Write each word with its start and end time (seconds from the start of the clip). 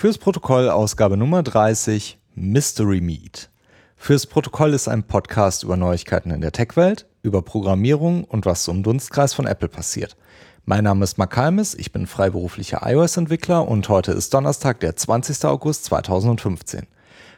Fürs 0.00 0.16
Protokoll 0.16 0.70
Ausgabe 0.70 1.16
Nummer 1.16 1.42
30 1.42 2.20
Mystery 2.36 3.00
Meet. 3.00 3.50
Fürs 3.96 4.28
Protokoll 4.28 4.72
ist 4.72 4.86
ein 4.86 5.02
Podcast 5.02 5.64
über 5.64 5.76
Neuigkeiten 5.76 6.30
in 6.30 6.40
der 6.40 6.52
Tech-Welt, 6.52 7.06
über 7.22 7.42
Programmierung 7.42 8.22
und 8.22 8.46
was 8.46 8.62
so 8.62 8.70
im 8.70 8.84
Dunstkreis 8.84 9.34
von 9.34 9.48
Apple 9.48 9.66
passiert. 9.66 10.16
Mein 10.64 10.84
Name 10.84 11.02
ist 11.02 11.18
Mark 11.18 11.36
Halmes, 11.36 11.74
ich 11.74 11.90
bin 11.90 12.06
freiberuflicher 12.06 12.82
iOS-Entwickler 12.84 13.66
und 13.66 13.88
heute 13.88 14.12
ist 14.12 14.32
Donnerstag, 14.32 14.78
der 14.78 14.94
20. 14.94 15.44
August 15.46 15.86
2015. 15.86 16.86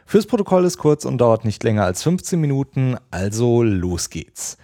Fürs 0.05 0.27
Protokoll 0.27 0.63
ist 0.65 0.77
kurz 0.77 1.03
und 1.05 1.17
dauert 1.17 1.45
nicht 1.45 1.63
länger 1.63 1.85
als 1.85 2.03
15 2.03 2.39
Minuten, 2.39 2.95
also 3.09 3.63
los 3.63 4.11
geht's. 4.11 4.57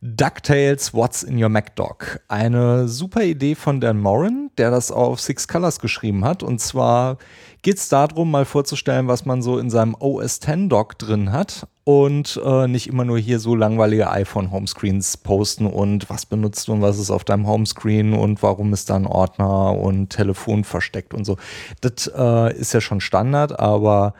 DuckTales 0.00 0.94
What's 0.94 1.24
in 1.24 1.42
Your 1.42 1.48
MacDoc. 1.48 2.20
Eine 2.28 2.86
super 2.86 3.22
Idee 3.22 3.56
von 3.56 3.80
Dan 3.80 3.98
Morin, 3.98 4.50
der 4.56 4.70
das 4.70 4.92
auf 4.92 5.20
Six 5.20 5.48
Colors 5.48 5.80
geschrieben 5.80 6.24
hat. 6.24 6.44
Und 6.44 6.60
zwar 6.60 7.18
geht 7.62 7.78
es 7.78 7.88
darum, 7.88 8.30
mal 8.30 8.44
vorzustellen, 8.44 9.08
was 9.08 9.24
man 9.24 9.42
so 9.42 9.58
in 9.58 9.70
seinem 9.70 9.96
OS 9.98 10.38
X 10.38 10.48
Dock 10.68 10.98
drin 10.98 11.32
hat 11.32 11.66
und 11.82 12.40
äh, 12.44 12.68
nicht 12.68 12.86
immer 12.86 13.04
nur 13.04 13.18
hier 13.18 13.40
so 13.40 13.56
langweilige 13.56 14.10
iPhone-Homescreens 14.10 15.16
posten 15.16 15.66
und 15.66 16.08
was 16.08 16.26
benutzt 16.26 16.68
du 16.68 16.74
und 16.74 16.82
was 16.82 16.98
ist 16.98 17.10
auf 17.10 17.24
deinem 17.24 17.46
Homescreen 17.46 18.12
und 18.12 18.42
warum 18.42 18.72
ist 18.72 18.90
da 18.90 18.96
ein 18.96 19.06
Ordner 19.06 19.76
und 19.76 20.10
Telefon 20.10 20.62
versteckt 20.62 21.12
und 21.12 21.24
so. 21.24 21.38
Das 21.80 22.08
äh, 22.14 22.56
ist 22.56 22.72
ja 22.72 22.80
schon 22.80 23.00
Standard, 23.00 23.58
aber 23.58 24.14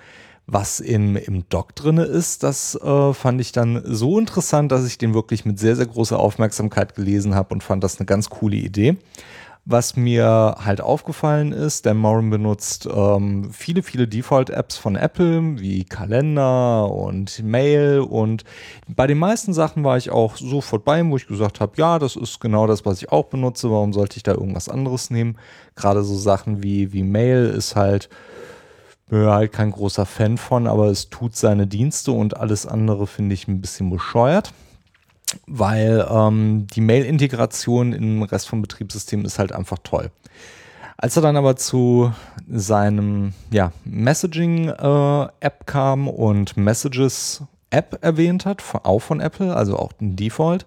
was 0.50 0.80
im, 0.80 1.14
im 1.16 1.46
Doc 1.50 1.74
drin 1.76 1.98
ist, 1.98 2.42
das 2.42 2.74
äh, 2.74 3.12
fand 3.12 3.38
ich 3.40 3.52
dann 3.52 3.82
so 3.84 4.18
interessant, 4.18 4.72
dass 4.72 4.86
ich 4.86 4.96
den 4.96 5.12
wirklich 5.12 5.44
mit 5.44 5.58
sehr, 5.58 5.76
sehr 5.76 5.86
großer 5.86 6.18
Aufmerksamkeit 6.18 6.94
gelesen 6.94 7.34
habe 7.34 7.52
und 7.54 7.62
fand 7.62 7.84
das 7.84 7.98
eine 7.98 8.06
ganz 8.06 8.30
coole 8.30 8.56
Idee. 8.56 8.96
Was 9.66 9.96
mir 9.96 10.56
halt 10.64 10.80
aufgefallen 10.80 11.52
ist, 11.52 11.84
der 11.84 11.92
Morin 11.92 12.30
benutzt 12.30 12.88
ähm, 12.90 13.50
viele, 13.52 13.82
viele 13.82 14.08
Default-Apps 14.08 14.78
von 14.78 14.96
Apple, 14.96 15.60
wie 15.60 15.84
Kalender 15.84 16.90
und 16.90 17.42
Mail. 17.42 18.00
Und 18.00 18.44
bei 18.86 19.06
den 19.06 19.18
meisten 19.18 19.52
Sachen 19.52 19.84
war 19.84 19.98
ich 19.98 20.08
auch 20.08 20.38
sofort 20.38 20.86
bei 20.86 21.00
ihm, 21.00 21.10
wo 21.10 21.18
ich 21.18 21.26
gesagt 21.26 21.60
habe, 21.60 21.72
ja, 21.76 21.98
das 21.98 22.16
ist 22.16 22.40
genau 22.40 22.66
das, 22.66 22.86
was 22.86 23.02
ich 23.02 23.12
auch 23.12 23.26
benutze. 23.26 23.70
Warum 23.70 23.92
sollte 23.92 24.16
ich 24.16 24.22
da 24.22 24.32
irgendwas 24.32 24.70
anderes 24.70 25.10
nehmen? 25.10 25.36
Gerade 25.76 26.02
so 26.02 26.16
Sachen 26.16 26.62
wie, 26.62 26.94
wie 26.94 27.02
Mail 27.02 27.52
ist 27.54 27.76
halt 27.76 28.08
bin 29.08 29.26
halt 29.26 29.52
kein 29.52 29.70
großer 29.70 30.06
Fan 30.06 30.38
von, 30.38 30.66
aber 30.66 30.86
es 30.86 31.08
tut 31.10 31.36
seine 31.36 31.66
Dienste 31.66 32.12
und 32.12 32.36
alles 32.36 32.66
andere 32.66 33.06
finde 33.06 33.34
ich 33.34 33.48
ein 33.48 33.60
bisschen 33.60 33.90
bescheuert, 33.90 34.52
weil 35.46 36.06
ähm, 36.10 36.66
die 36.74 36.80
Mail-Integration 36.80 37.92
im 37.92 38.22
Rest 38.22 38.48
vom 38.48 38.62
Betriebssystem 38.62 39.24
ist 39.24 39.38
halt 39.38 39.52
einfach 39.52 39.78
toll. 39.82 40.10
Als 40.96 41.16
er 41.16 41.22
dann 41.22 41.36
aber 41.36 41.54
zu 41.56 42.12
seinem 42.48 43.32
ja, 43.50 43.72
Messaging-App 43.84 45.60
äh, 45.60 45.64
kam 45.64 46.08
und 46.08 46.56
Messages-App 46.56 47.98
erwähnt 48.02 48.46
hat, 48.46 48.64
auch 48.82 48.98
von 48.98 49.20
Apple, 49.20 49.54
also 49.54 49.76
auch 49.76 49.92
den 49.92 50.16
Default, 50.16 50.66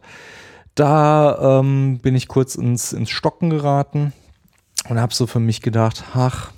da 0.75 1.59
ähm, 1.59 1.99
bin 2.01 2.15
ich 2.15 2.29
kurz 2.29 2.55
ins, 2.55 2.93
ins 2.93 3.09
Stocken 3.09 3.49
geraten 3.49 4.13
und 4.87 5.01
habe 5.01 5.13
so 5.13 5.27
für 5.27 5.41
mich 5.41 5.61
gedacht, 5.61 6.05
ach, 6.13 6.53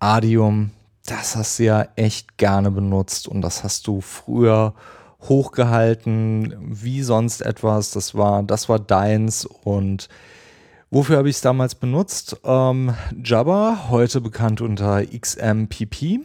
Adium, 0.00 0.70
das 1.06 1.36
hast 1.36 1.58
du 1.58 1.64
ja 1.64 1.88
echt 1.96 2.38
gerne 2.38 2.70
benutzt 2.70 3.28
und 3.28 3.42
das 3.42 3.64
hast 3.64 3.86
du 3.86 4.00
früher 4.00 4.74
hochgehalten 5.22 6.54
wie 6.60 7.02
sonst 7.02 7.40
etwas. 7.40 7.90
Das 7.90 8.14
war, 8.14 8.42
das 8.42 8.68
war 8.68 8.78
deins 8.78 9.44
und 9.44 10.08
wofür 10.90 11.18
habe 11.18 11.28
ich 11.28 11.36
es 11.36 11.42
damals 11.42 11.74
benutzt? 11.74 12.36
Ähm, 12.44 12.94
Jabba, 13.24 13.86
heute 13.88 14.20
bekannt 14.20 14.60
unter 14.60 15.04
XMPP. 15.04 16.20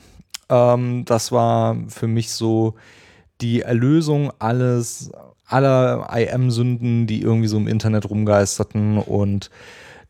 Ähm, 0.50 1.06
das 1.06 1.32
war 1.32 1.76
für 1.88 2.08
mich 2.08 2.32
so 2.32 2.76
die 3.42 3.62
Erlösung 3.62 4.32
alles, 4.38 5.12
aller 5.46 6.08
IM-Sünden, 6.16 7.08
die 7.08 7.22
irgendwie 7.22 7.48
so 7.48 7.58
im 7.58 7.68
Internet 7.68 8.10
rumgeisterten 8.10 9.00
und 9.00 9.50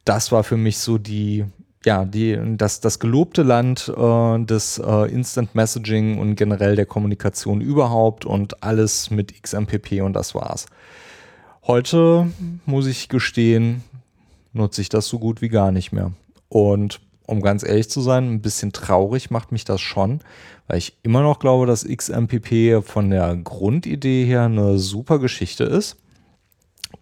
das 0.05 0.33
war 0.33 0.43
für 0.43 0.57
mich 0.57 0.79
so 0.79 0.97
die 0.97 1.45
ja, 1.85 2.05
die, 2.05 2.39
das, 2.57 2.79
das 2.79 2.99
gelobte 2.99 3.43
Land 3.43 3.91
äh, 3.95 4.39
des 4.45 4.77
äh, 4.77 5.11
Instant 5.11 5.55
Messaging 5.55 6.17
und 6.17 6.35
generell 6.35 6.75
der 6.75 6.85
Kommunikation 6.85 7.61
überhaupt 7.61 8.25
und 8.25 8.63
alles 8.63 9.11
mit 9.11 9.41
XMPP 9.41 10.01
und 10.01 10.13
das 10.13 10.33
war's. 10.33 10.65
Heute 11.65 12.27
muss 12.65 12.87
ich 12.87 13.09
gestehen, 13.09 13.83
nutze 14.53 14.81
ich 14.81 14.89
das 14.89 15.07
so 15.07 15.19
gut 15.19 15.41
wie 15.41 15.49
gar 15.49 15.71
nicht 15.71 15.91
mehr. 15.91 16.11
Und 16.49 16.99
um 17.25 17.41
ganz 17.41 17.63
ehrlich 17.63 17.89
zu 17.89 18.01
sein, 18.01 18.31
ein 18.31 18.41
bisschen 18.41 18.73
traurig 18.73 19.31
macht 19.31 19.51
mich 19.51 19.63
das 19.63 19.81
schon, 19.81 20.19
weil 20.67 20.77
ich 20.77 20.97
immer 21.03 21.21
noch 21.21 21.39
glaube, 21.39 21.65
dass 21.65 21.87
XMPP 21.87 22.83
von 22.83 23.09
der 23.09 23.35
Grundidee 23.37 24.25
her 24.25 24.43
eine 24.43 24.77
super 24.77 25.19
Geschichte 25.19 25.63
ist, 25.63 25.97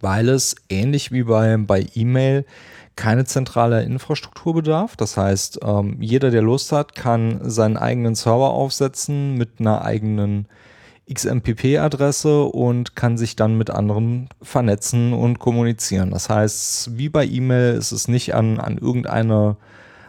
weil 0.00 0.28
es 0.28 0.54
ähnlich 0.68 1.12
wie 1.12 1.24
bei, 1.24 1.56
bei 1.56 1.86
E-Mail 1.94 2.44
keine 2.96 3.24
zentrale 3.24 3.82
Infrastruktur 3.82 4.54
bedarf. 4.54 4.96
Das 4.96 5.16
heißt, 5.16 5.60
ähm, 5.64 5.96
jeder, 6.00 6.30
der 6.30 6.42
Lust 6.42 6.72
hat, 6.72 6.94
kann 6.94 7.40
seinen 7.42 7.76
eigenen 7.76 8.14
Server 8.14 8.50
aufsetzen 8.50 9.34
mit 9.36 9.60
einer 9.60 9.82
eigenen 9.82 10.46
XMPP-Adresse 11.12 12.44
und 12.44 12.94
kann 12.94 13.18
sich 13.18 13.36
dann 13.36 13.58
mit 13.58 13.70
anderen 13.70 14.28
vernetzen 14.40 15.12
und 15.12 15.38
kommunizieren. 15.38 16.10
Das 16.10 16.28
heißt, 16.28 16.96
wie 16.96 17.08
bei 17.08 17.26
E-Mail 17.26 17.74
ist 17.74 17.92
es 17.92 18.08
nicht 18.08 18.34
an, 18.34 18.60
an 18.60 18.78
irgendeine 18.78 19.56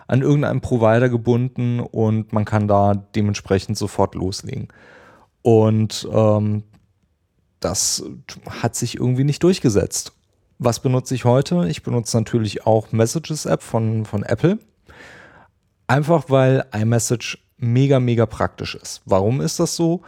an 0.06 0.22
irgendeinen 0.22 0.62
Provider 0.62 1.08
gebunden 1.08 1.80
und 1.80 2.34
man 2.34 2.44
kann 2.46 2.68
da 2.68 2.94
dementsprechend 2.94 3.78
sofort 3.78 4.16
loslegen. 4.16 4.68
Und 5.42 6.08
ähm, 6.12 6.64
das 7.60 8.04
hat 8.50 8.76
sich 8.76 8.98
irgendwie 8.98 9.24
nicht 9.24 9.42
durchgesetzt. 9.44 10.14
Was 10.60 10.80
benutze 10.80 11.16
ich 11.16 11.26
heute? 11.26 11.68
Ich 11.68 11.84
benutze 11.84 12.18
natürlich 12.18 12.66
auch 12.66 12.92
Messages 12.92 13.46
App 13.46 13.62
von, 13.62 14.06
von 14.06 14.24
Apple. 14.24 14.60
Einfach 15.88 16.26
weil 16.30 16.66
iMessage 16.74 17.38
mega, 17.58 18.00
mega 18.00 18.26
praktisch 18.26 18.76
ist. 18.76 19.02
Warum 19.06 19.42
ist 19.42 19.60
das 19.60 19.76
so? 19.76 20.02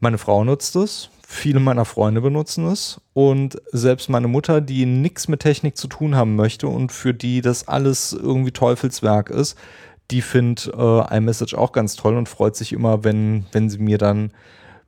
Meine 0.00 0.18
Frau 0.18 0.44
nutzt 0.44 0.76
es, 0.76 1.08
viele 1.26 1.60
meiner 1.60 1.84
Freunde 1.84 2.20
benutzen 2.20 2.66
es 2.66 3.00
und 3.14 3.60
selbst 3.72 4.10
meine 4.10 4.28
Mutter, 4.28 4.60
die 4.60 4.84
nichts 4.84 5.28
mit 5.28 5.40
Technik 5.40 5.78
zu 5.78 5.88
tun 5.88 6.14
haben 6.14 6.36
möchte 6.36 6.68
und 6.68 6.92
für 6.92 7.14
die 7.14 7.40
das 7.40 7.68
alles 7.68 8.12
irgendwie 8.12 8.50
Teufelswerk 8.50 9.30
ist, 9.30 9.56
die 10.10 10.20
findet 10.20 10.70
äh, 10.74 11.16
iMessage 11.16 11.54
auch 11.54 11.72
ganz 11.72 11.96
toll 11.96 12.16
und 12.16 12.28
freut 12.28 12.56
sich 12.56 12.72
immer, 12.72 13.04
wenn, 13.04 13.46
wenn 13.52 13.70
sie 13.70 13.78
mir 13.78 13.96
dann 13.96 14.32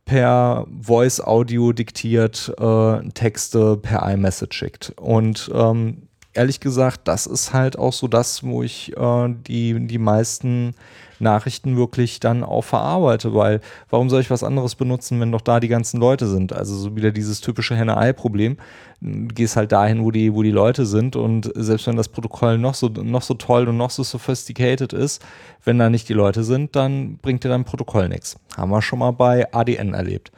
per 0.07 0.67
Voice-Audio 0.81 1.73
diktiert 1.73 2.55
äh, 2.59 3.09
Texte 3.11 3.77
per 3.77 4.09
iMessage 4.11 4.55
schickt. 4.55 4.93
Und 4.97 5.51
ähm, 5.53 6.09
ehrlich 6.37 6.61
gesagt, 6.61 7.09
das 7.09 7.27
ist 7.27 7.53
halt 7.53 7.79
auch 7.79 7.93
so 7.93 8.09
das, 8.09 8.45
wo 8.45 8.63
ich 8.63 8.97
äh, 8.97 9.35
die, 9.47 9.87
die 9.87 9.99
meisten 9.99 10.75
Nachrichten 11.19 11.77
wirklich 11.77 12.21
dann 12.21 12.45
auch 12.45 12.63
verarbeite, 12.63 13.35
weil 13.35 13.61
warum 13.89 14.11
soll 14.11 14.21
ich 14.21 14.31
was 14.31 14.45
anderes 14.45 14.75
benutzen, 14.75 15.21
wenn 15.21 15.33
doch 15.33 15.41
da 15.41 15.61
die 15.61 15.69
ganzen 15.69 15.99
Leute 15.99 16.27
sind? 16.27 16.53
Also 16.53 16.75
so 16.77 16.97
wieder 16.97 17.11
dieses 17.11 17.41
typische 17.41 17.75
Henne-Ei-Problem. 17.75 18.59
Du 19.01 19.35
gehst 19.35 19.57
halt 19.57 19.73
dahin, 19.73 20.05
wo 20.05 20.11
die, 20.11 20.35
wo 20.35 20.43
die 20.43 20.51
Leute 20.51 20.87
sind 20.87 21.17
und 21.17 21.51
selbst 21.55 21.87
wenn 21.87 21.97
das 21.97 22.09
Protokoll 22.09 22.59
noch 22.59 22.75
so, 22.75 22.89
noch 22.89 23.23
so 23.23 23.35
toll 23.35 23.69
und 23.69 23.77
noch 23.77 23.91
so 23.91 24.03
sophisticated 24.03 24.93
ist, 24.93 25.25
wenn 25.65 25.79
da 25.79 25.91
nicht 25.91 26.09
die 26.09 26.15
Leute 26.15 26.45
sind, 26.45 26.77
dann 26.77 27.19
bringt 27.19 27.45
dir 27.45 27.49
dein 27.49 27.65
Protokoll 27.65 28.09
nichts. 28.09 28.37
Haben 28.57 28.71
wir 28.71 28.83
schon 28.83 28.99
mal 28.99 29.13
bei 29.13 29.53
ADN 29.53 29.95
erlebt. 29.95 30.33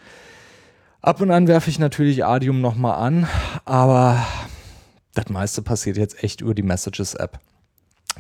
Ab 1.01 1.21
und 1.21 1.31
an 1.31 1.47
werfe 1.47 1.71
ich 1.71 1.79
natürlich 1.79 2.25
Adium 2.25 2.61
nochmal 2.61 2.99
an, 2.99 3.29
aber 3.65 4.19
das 5.19 5.29
meiste 5.31 5.63
passiert 5.63 5.97
jetzt 5.97 6.23
echt 6.23 6.41
über 6.41 6.55
die 6.55 6.63
Messages-App. 6.63 7.41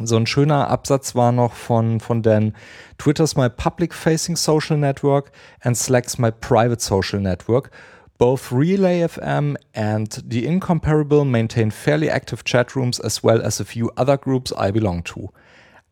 So 0.02 0.16
ein 0.16 0.26
schöner 0.26 0.68
Absatz 0.68 1.14
war 1.14 1.30
noch 1.30 1.52
von, 1.52 2.00
von 2.00 2.22
Dan. 2.22 2.54
Twitter's 2.98 3.36
my 3.36 3.48
public-facing 3.48 4.34
social 4.34 4.76
network 4.76 5.30
and 5.60 5.76
Slack's 5.76 6.18
my 6.18 6.32
private 6.32 6.80
social 6.80 7.20
network. 7.20 7.70
Both 8.18 8.50
Relay 8.50 9.06
and 9.22 10.24
The 10.28 10.44
Incomparable 10.44 11.24
maintain 11.24 11.70
fairly 11.70 12.08
active 12.08 12.42
chat 12.42 12.74
rooms 12.74 13.00
as 13.00 13.22
well 13.22 13.40
as 13.40 13.60
a 13.60 13.64
few 13.64 13.92
other 13.96 14.18
groups 14.18 14.52
I 14.52 14.72
belong 14.72 15.04
to. 15.04 15.30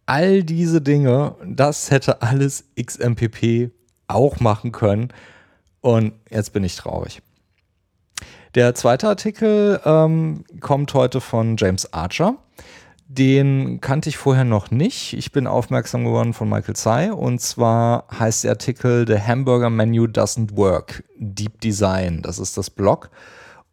All 0.06 0.42
diese 0.42 0.80
Dinge, 0.80 1.36
das 1.44 1.92
hätte 1.92 2.20
alles 2.20 2.64
XMPP 2.76 3.70
auch 4.08 4.40
machen 4.40 4.72
können. 4.72 5.12
Und 5.80 6.14
jetzt 6.30 6.52
bin 6.52 6.64
ich 6.64 6.75
traurig. 6.75 7.22
Der 8.56 8.74
zweite 8.74 9.06
Artikel 9.06 9.82
ähm, 9.84 10.44
kommt 10.60 10.94
heute 10.94 11.20
von 11.20 11.56
James 11.58 11.92
Archer. 11.92 12.36
Den 13.06 13.82
kannte 13.82 14.08
ich 14.08 14.16
vorher 14.16 14.44
noch 14.44 14.70
nicht. 14.70 15.12
Ich 15.12 15.30
bin 15.30 15.46
aufmerksam 15.46 16.06
geworden 16.06 16.32
von 16.32 16.48
Michael 16.48 16.74
Tsai 16.74 17.12
und 17.12 17.38
zwar 17.42 18.06
heißt 18.18 18.44
der 18.44 18.52
Artikel 18.52 19.06
The 19.06 19.20
Hamburger 19.20 19.68
Menu 19.68 20.04
Doesn't 20.04 20.56
Work. 20.56 21.04
Deep 21.18 21.60
Design. 21.60 22.22
Das 22.22 22.38
ist 22.38 22.56
das 22.56 22.70
Blog. 22.70 23.10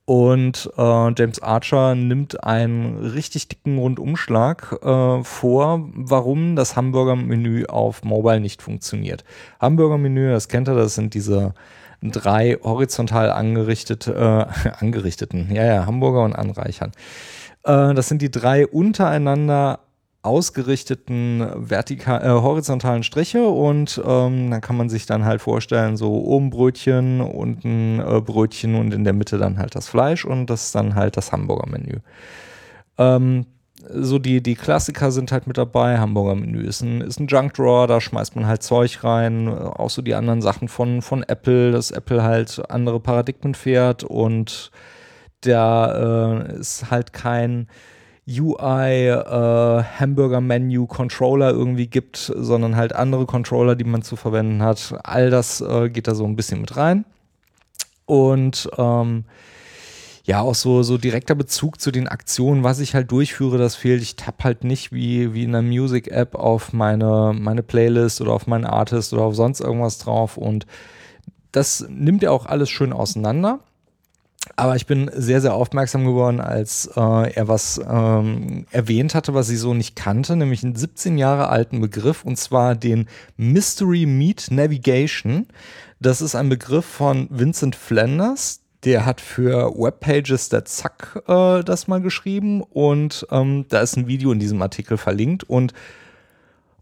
Und 0.04 0.70
äh, 0.78 1.14
James 1.18 1.42
Archer 1.42 1.96
nimmt 1.96 2.44
einen 2.44 2.98
richtig 2.98 3.48
dicken 3.48 3.78
Rundumschlag 3.78 4.80
äh, 4.84 5.24
vor, 5.24 5.88
warum 5.94 6.58
das 6.58 6.76
Hamburger-Menü 6.76 7.68
auf 7.68 8.04
Mobile 8.04 8.42
nicht 8.42 8.62
funktioniert. 8.62 9.24
Hamburger-Menü, 9.62 10.30
das 10.30 10.50
kennt 10.50 10.68
ihr, 10.68 10.76
das 10.76 10.96
sind 10.96 11.14
diese 11.14 11.54
drei 12.12 12.58
horizontal 12.64 13.32
angerichtete, 13.32 14.14
äh, 14.14 14.70
angerichteten, 14.80 15.54
ja, 15.54 15.66
ja, 15.66 15.86
Hamburger 15.86 16.24
und 16.24 16.34
Anreichern. 16.34 16.92
Äh, 17.64 17.94
das 17.94 18.10
sind 18.10 18.22
die 18.22 18.32
drei 18.32 18.68
untereinander 18.68 19.80
ausgerichteten 20.24 21.46
vertikal, 21.56 22.24
äh, 22.24 22.30
horizontalen 22.30 23.04
Striche 23.04 23.46
und 23.46 24.02
ähm, 24.06 24.50
dann 24.52 24.62
kann 24.62 24.78
man 24.78 24.90
sich 24.90 25.06
dann 25.06 25.26
halt 25.26 25.42
vorstellen, 25.42 25.98
so 25.98 26.24
oben 26.24 26.50
Brötchen, 26.50 27.20
unten 27.20 28.00
äh, 28.00 28.22
Brötchen 28.22 28.76
und 28.76 28.94
in 28.94 29.04
der 29.04 29.12
Mitte 29.12 29.38
dann 29.38 29.58
halt 29.58 29.76
das 29.76 29.90
Fleisch 29.90 30.24
und 30.24 30.50
das 30.50 30.66
ist 30.66 30.76
dann 30.76 30.96
halt 30.96 31.18
das 31.18 31.34
Hamburger 31.34 31.70
Menü. 31.70 31.98
Ähm, 32.98 33.46
so 33.90 34.20
die, 34.20 34.42
die 34.42 34.56
Klassiker 34.56 35.12
sind 35.12 35.32
halt 35.32 35.48
mit 35.48 35.58
dabei. 35.58 36.00
Hamburger 36.00 36.36
Menü 36.36 36.62
ist 36.62 36.82
ein, 36.82 37.02
ist 37.02 37.20
ein 37.20 37.28
Junk 37.28 37.54
Drawer, 37.54 37.88
da 37.88 38.00
schmeißt 38.00 38.36
man 38.36 38.48
halt 38.48 38.64
Zeug 38.64 39.04
rein. 39.04 39.50
Auch 39.50 39.90
so 39.90 40.02
die 40.02 40.16
anderen 40.16 40.42
Sachen 40.42 40.68
von, 40.68 41.02
von 41.02 41.24
Apple, 41.24 41.72
dass 41.72 41.92
Apple 41.92 42.24
halt 42.24 42.62
andere 42.70 43.00
Paradigmen 43.00 43.56
fährt 43.56 44.04
und 44.04 44.72
da 45.42 46.40
äh, 46.42 46.60
ist 46.60 46.90
halt 46.90 47.14
kein 47.14 47.68
UI 48.28 49.08
äh, 49.10 49.84
Hamburger 50.00 50.40
Menu 50.40 50.88
Controller 50.88 51.52
irgendwie 51.52 51.88
gibt, 51.88 52.18
sondern 52.18 52.76
halt 52.76 52.94
andere 52.94 53.26
Controller, 53.26 53.76
die 53.76 53.84
man 53.84 54.02
zu 54.02 54.16
verwenden 54.16 54.64
hat. 54.64 54.96
All 55.04 55.30
das 55.30 55.60
äh, 55.60 55.90
geht 55.90 56.08
da 56.08 56.16
so 56.16 56.26
ein 56.26 56.38
bisschen 56.38 56.62
mit 56.62 56.78
rein. 56.78 57.04
Und 58.06 58.70
ähm, 58.78 59.26
ja, 60.26 60.40
auch 60.40 60.56
so, 60.56 60.84
so 60.84 60.98
direkter 60.98 61.36
Bezug 61.36 61.82
zu 61.82 61.92
den 61.92 62.08
Aktionen, 62.08 62.64
was 62.64 62.80
ich 62.80 62.96
halt 62.96 63.12
durchführe, 63.12 63.58
das 63.58 63.76
fehlt. 63.76 64.02
Ich 64.02 64.16
tapp 64.16 64.46
halt 64.46 64.64
nicht 64.64 64.94
wie, 64.94 65.34
wie 65.34 65.44
in 65.44 65.54
einer 65.54 65.62
Music-App 65.62 66.36
auf 66.36 66.72
meine, 66.72 67.34
meine 67.38 67.62
Playlist 67.62 68.22
oder 68.22 68.32
auf 68.32 68.48
meinen 68.48 68.64
Artist 68.64 69.12
oder 69.14 69.24
auf 69.24 69.36
sonst 69.36 69.60
irgendwas 69.60 69.98
drauf. 69.98 70.38
Und 70.38 70.66
das 71.52 71.86
nimmt 71.90 72.24
ja 72.24 72.32
auch 72.32 72.46
alles 72.46 72.70
schön 72.70 72.94
auseinander. 72.94 73.60
Aber 74.56 74.76
ich 74.76 74.86
bin 74.88 75.12
sehr, 75.14 75.42
sehr 75.42 75.54
aufmerksam 75.54 76.06
geworden, 76.06 76.40
als 76.40 76.90
äh, 76.96 77.34
er 77.34 77.48
was 77.48 77.82
ähm, 77.86 78.66
erwähnt 78.72 79.16
hatte, 79.16 79.34
was 79.34 79.50
ich 79.50 79.60
so 79.60 79.74
nicht 79.74 79.96
kannte, 79.96 80.36
nämlich 80.36 80.64
einen 80.64 80.76
17 80.76 81.18
Jahre 81.18 81.48
alten 81.50 81.80
Begriff, 81.80 82.26
und 82.26 82.38
zwar 82.38 82.76
den 82.76 83.08
Mystery 83.38 84.06
Meat 84.06 84.48
Navigation. 84.52 85.48
Das 86.00 86.22
ist 86.22 86.36
ein 86.36 86.50
Begriff 86.50 86.86
von 86.86 87.28
Vincent 87.30 87.76
Flanders. 87.76 88.63
Der 88.84 89.06
hat 89.06 89.22
für 89.22 89.74
Webpages 89.76 90.50
der 90.50 90.66
Zack 90.66 91.24
äh, 91.28 91.64
das 91.64 91.88
mal 91.88 92.02
geschrieben 92.02 92.62
und 92.62 93.26
ähm, 93.32 93.66
da 93.70 93.80
ist 93.80 93.96
ein 93.96 94.08
Video 94.08 94.32
in 94.32 94.40
diesem 94.40 94.62
Artikel 94.62 94.98
verlinkt 94.98 95.44
und 95.46 95.74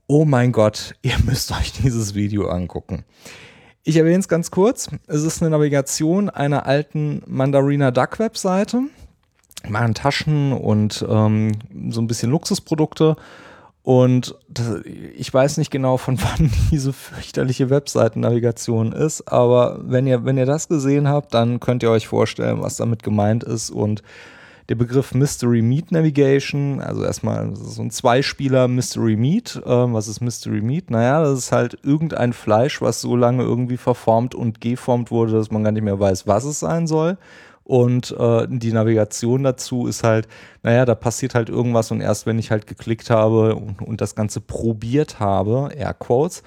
oh 0.07 0.25
mein 0.25 0.51
Gott, 0.51 0.95
ihr 1.01 1.17
müsst 1.25 1.51
euch 1.51 1.73
dieses 1.73 2.15
Video 2.15 2.47
angucken. 2.47 3.05
Ich 3.83 3.97
erwähne 3.97 4.19
es 4.19 4.27
ganz 4.27 4.51
kurz. 4.51 4.89
Es 5.07 5.23
ist 5.23 5.41
eine 5.41 5.49
Navigation 5.49 6.29
einer 6.29 6.65
alten 6.67 7.23
Mandarina 7.25 7.91
Duck 7.91 8.19
Webseite. 8.19 8.83
Machen 9.67 9.93
Taschen 9.93 10.53
und 10.53 11.05
ähm, 11.07 11.51
so 11.89 12.01
ein 12.01 12.07
bisschen 12.07 12.31
Luxusprodukte. 12.31 13.15
Und 13.83 14.35
das, 14.47 14.81
ich 15.15 15.33
weiß 15.33 15.57
nicht 15.57 15.71
genau, 15.71 15.97
von 15.97 16.19
wann 16.21 16.51
diese 16.71 16.93
fürchterliche 16.93 17.69
Webseitennavigation 17.69 18.91
ist, 18.91 19.27
aber 19.27 19.79
wenn 19.83 20.05
ihr, 20.05 20.23
wenn 20.25 20.37
ihr 20.37 20.45
das 20.45 20.67
gesehen 20.67 21.07
habt, 21.07 21.33
dann 21.33 21.59
könnt 21.59 21.83
ihr 21.83 21.91
euch 21.91 22.07
vorstellen, 22.07 22.61
was 22.61 22.77
damit 22.77 23.03
gemeint 23.03 23.43
ist. 23.43 23.69
Und 23.71 24.03
der 24.69 24.75
Begriff 24.75 25.13
Mystery 25.13 25.61
Meat 25.61 25.91
Navigation, 25.91 26.79
also 26.79 27.03
erstmal 27.03 27.53
so 27.55 27.81
ein 27.81 27.91
Zweispieler 27.91 28.69
Mystery 28.69 29.17
Meat. 29.17 29.61
Äh, 29.65 29.69
was 29.69 30.07
ist 30.07 30.21
Mystery 30.21 30.61
Meat? 30.61 30.89
Naja, 30.91 31.21
das 31.23 31.37
ist 31.37 31.51
halt 31.51 31.77
irgendein 31.83 32.31
Fleisch, 32.31 32.81
was 32.81 33.01
so 33.01 33.15
lange 33.15 33.43
irgendwie 33.43 33.77
verformt 33.77 34.33
und 34.33 34.61
geformt 34.61 35.11
wurde, 35.11 35.33
dass 35.33 35.51
man 35.51 35.63
gar 35.63 35.71
nicht 35.71 35.83
mehr 35.83 35.99
weiß, 35.99 36.25
was 36.25 36.45
es 36.45 36.59
sein 36.59 36.87
soll. 36.87 37.17
Und 37.71 38.13
äh, 38.19 38.47
die 38.49 38.73
Navigation 38.73 39.43
dazu 39.43 39.87
ist 39.87 40.03
halt, 40.03 40.27
naja, 40.61 40.83
da 40.83 40.93
passiert 40.93 41.35
halt 41.35 41.47
irgendwas 41.47 41.89
und 41.89 42.01
erst 42.01 42.25
wenn 42.25 42.37
ich 42.37 42.51
halt 42.51 42.67
geklickt 42.67 43.09
habe 43.09 43.55
und, 43.55 43.81
und 43.81 44.01
das 44.01 44.13
Ganze 44.13 44.41
probiert 44.41 45.21
habe, 45.21 45.69
Air 45.73 45.93
Quotes, 45.93 46.43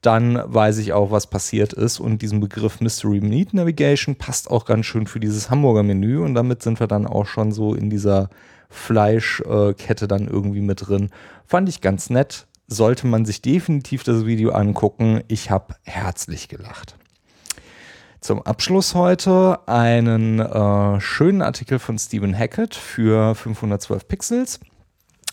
dann 0.00 0.42
weiß 0.44 0.78
ich 0.78 0.92
auch, 0.92 1.12
was 1.12 1.28
passiert 1.28 1.74
ist. 1.74 2.00
Und 2.00 2.22
diesen 2.22 2.40
Begriff 2.40 2.80
Mystery 2.80 3.20
Meat 3.20 3.54
Navigation 3.54 4.16
passt 4.16 4.50
auch 4.50 4.64
ganz 4.64 4.86
schön 4.86 5.06
für 5.06 5.20
dieses 5.20 5.48
Hamburger 5.48 5.84
Menü. 5.84 6.18
Und 6.18 6.34
damit 6.34 6.64
sind 6.64 6.80
wir 6.80 6.88
dann 6.88 7.06
auch 7.06 7.26
schon 7.26 7.52
so 7.52 7.72
in 7.72 7.88
dieser 7.88 8.28
Fleischkette 8.68 10.08
dann 10.08 10.26
irgendwie 10.26 10.60
mit 10.60 10.88
drin. 10.88 11.10
Fand 11.46 11.68
ich 11.68 11.82
ganz 11.82 12.10
nett. 12.10 12.48
Sollte 12.66 13.06
man 13.06 13.24
sich 13.24 13.42
definitiv 13.42 14.02
das 14.02 14.26
Video 14.26 14.50
angucken. 14.50 15.22
Ich 15.28 15.52
habe 15.52 15.76
herzlich 15.84 16.48
gelacht. 16.48 16.96
Zum 18.24 18.40
Abschluss 18.40 18.94
heute 18.94 19.58
einen 19.68 20.40
äh, 20.40 20.98
schönen 20.98 21.42
Artikel 21.42 21.78
von 21.78 21.98
Stephen 21.98 22.34
Hackett 22.34 22.74
für 22.74 23.34
512 23.34 24.08
Pixels. 24.08 24.60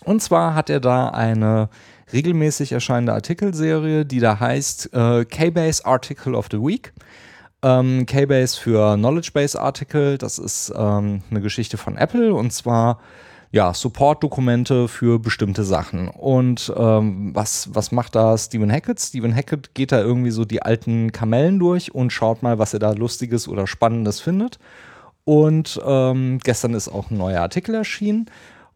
Und 0.03 0.21
zwar 0.21 0.55
hat 0.55 0.69
er 0.69 0.81
da 0.81 1.07
eine 1.07 1.69
regelmäßig 2.11 2.73
erscheinende 2.73 3.13
Artikelserie, 3.13 4.05
die 4.05 4.19
da 4.19 4.41
heißt 4.41 4.93
äh, 4.93 5.23
K-Base 5.23 5.85
Article 5.85 6.35
of 6.35 6.49
the 6.51 6.57
Week. 6.57 6.91
Ähm, 7.63 8.05
K-Base 8.05 8.59
für 8.59 8.95
Knowledge 8.97 9.31
Base 9.33 9.57
Article, 9.57 10.17
das 10.17 10.37
ist 10.37 10.73
ähm, 10.75 11.21
eine 11.31 11.39
Geschichte 11.39 11.77
von 11.77 11.95
Apple 11.95 12.33
und 12.33 12.51
zwar 12.51 12.99
ja, 13.51 13.73
Support-Dokumente 13.73 14.87
für 14.87 15.19
bestimmte 15.19 15.63
Sachen. 15.63 16.07
Und 16.07 16.71
ähm, 16.75 17.35
was, 17.35 17.69
was 17.73 17.91
macht 17.91 18.15
da 18.15 18.37
Stephen 18.37 18.71
Hackett? 18.71 18.99
Stephen 18.99 19.35
Hackett 19.35 19.75
geht 19.75 19.91
da 19.91 19.99
irgendwie 19.99 20.31
so 20.31 20.45
die 20.45 20.61
alten 20.61 21.11
Kamellen 21.11 21.59
durch 21.59 21.93
und 21.93 22.13
schaut 22.13 22.43
mal, 22.43 22.59
was 22.59 22.73
er 22.73 22.79
da 22.79 22.91
Lustiges 22.91 23.49
oder 23.49 23.67
Spannendes 23.67 24.21
findet. 24.21 24.57
Und 25.25 25.79
ähm, 25.85 26.39
gestern 26.43 26.73
ist 26.73 26.87
auch 26.87 27.11
ein 27.11 27.17
neuer 27.17 27.41
Artikel 27.41 27.75
erschienen. 27.75 28.27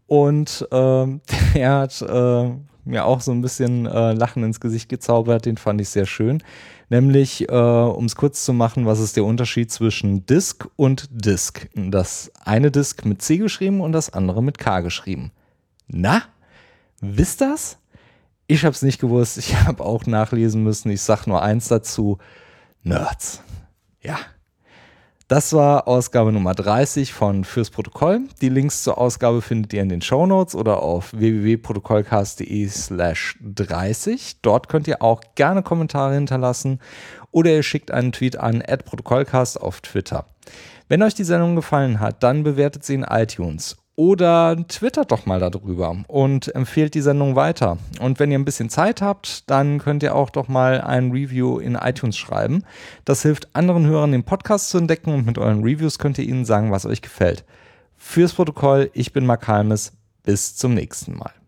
Und 0.07 0.67
ähm, 0.71 1.21
er 1.53 1.79
hat 1.79 2.01
äh, 2.01 2.51
mir 2.85 3.05
auch 3.05 3.21
so 3.21 3.31
ein 3.31 3.41
bisschen 3.41 3.85
äh, 3.85 4.13
Lachen 4.13 4.43
ins 4.43 4.59
Gesicht 4.59 4.89
gezaubert, 4.89 5.45
den 5.45 5.57
fand 5.57 5.81
ich 5.81 5.89
sehr 5.89 6.05
schön. 6.05 6.43
Nämlich, 6.89 7.49
äh, 7.49 7.53
um 7.53 8.05
es 8.05 8.15
kurz 8.15 8.45
zu 8.45 8.53
machen, 8.53 8.85
was 8.85 8.99
ist 8.99 9.17
der 9.17 9.25
Unterschied 9.25 9.71
zwischen 9.71 10.25
Disk 10.25 10.67
und 10.75 11.09
Disk? 11.11 11.67
Das 11.73 12.31
eine 12.43 12.71
Disk 12.71 13.05
mit 13.05 13.21
C 13.21 13.37
geschrieben 13.37 13.81
und 13.81 13.91
das 13.91 14.13
andere 14.13 14.43
mit 14.43 14.59
K 14.59 14.81
geschrieben. 14.81 15.31
Na, 15.87 16.23
wisst 17.01 17.41
das? 17.41 17.79
Ich 18.47 18.63
habe 18.63 18.75
es 18.75 18.83
nicht 18.83 19.01
gewusst, 19.01 19.37
ich 19.37 19.55
habe 19.65 19.83
auch 19.83 20.05
nachlesen 20.05 20.63
müssen. 20.63 20.91
Ich 20.91 21.01
sage 21.01 21.23
nur 21.27 21.41
eins 21.41 21.67
dazu: 21.67 22.19
Nerds. 22.83 23.41
Ja. 24.01 24.19
Das 25.27 25.53
war 25.53 25.87
Ausgabe 25.87 26.31
Nummer 26.31 26.53
30 26.53 27.11
von 27.11 27.45
Fürs 27.45 27.71
Protokoll. 27.71 28.21
Die 28.41 28.49
Links 28.49 28.83
zur 28.83 28.99
Ausgabe 28.99 29.41
findet 29.41 29.73
ihr 29.73 29.81
in 29.81 29.89
den 29.89 30.03
Show 30.03 30.27
Notes 30.27 30.53
oder 30.53 30.83
auf 30.83 31.13
www.protokollcast.de 31.13 32.67
slash 32.67 33.35
30. 33.41 34.41
Dort 34.43 34.69
könnt 34.69 34.87
ihr 34.87 35.01
auch 35.01 35.21
gerne 35.33 35.63
Kommentare 35.63 36.13
hinterlassen 36.13 36.79
oder 37.31 37.49
ihr 37.49 37.63
schickt 37.63 37.89
einen 37.89 38.11
Tweet 38.11 38.37
an 38.37 38.61
protokollcast 38.61 39.59
auf 39.59 39.81
Twitter. 39.81 40.27
Wenn 40.89 41.01
euch 41.01 41.15
die 41.15 41.23
Sendung 41.23 41.55
gefallen 41.55 41.99
hat, 41.99 42.21
dann 42.21 42.43
bewertet 42.43 42.83
sie 42.83 42.93
in 42.93 43.01
iTunes 43.01 43.77
oder 43.95 44.57
twittert 44.67 45.11
doch 45.11 45.25
mal 45.25 45.39
darüber 45.39 45.97
und 46.07 46.53
empfehlt 46.53 46.93
die 46.93 47.01
Sendung 47.01 47.35
weiter. 47.35 47.77
Und 48.01 48.19
wenn 48.19 48.31
ihr 48.31 48.39
ein 48.39 48.45
bisschen 48.45 48.69
Zeit 48.69 49.01
habt, 49.01 49.49
dann 49.49 49.79
könnt 49.79 50.03
ihr 50.03 50.15
auch 50.15 50.29
doch 50.29 50.47
mal 50.47 50.81
ein 50.81 51.11
Review 51.11 51.59
in 51.59 51.75
iTunes 51.75 52.17
schreiben. 52.17 52.63
Das 53.05 53.21
hilft 53.21 53.55
anderen 53.55 53.85
Hörern, 53.85 54.11
den 54.11 54.23
Podcast 54.23 54.69
zu 54.69 54.77
entdecken 54.77 55.13
und 55.13 55.25
mit 55.25 55.37
euren 55.37 55.63
Reviews 55.63 55.99
könnt 55.99 56.17
ihr 56.17 56.25
ihnen 56.25 56.45
sagen, 56.45 56.71
was 56.71 56.85
euch 56.85 57.01
gefällt. 57.01 57.45
Fürs 57.97 58.33
Protokoll, 58.33 58.89
ich 58.93 59.13
bin 59.13 59.25
Mark 59.25 59.47
Halmes. 59.47 59.93
Bis 60.23 60.55
zum 60.55 60.73
nächsten 60.73 61.15
Mal. 61.17 61.44